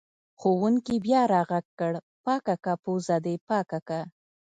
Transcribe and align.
ښوونکي 0.39 0.95
بیا 1.05 1.21
راغږ 1.33 1.65
کړ: 1.79 1.93
پاکه 2.25 2.55
که 2.63 2.73
پوزه 2.83 3.17
دې 3.25 3.35
پاکه 3.49 3.79
که! 3.87 3.99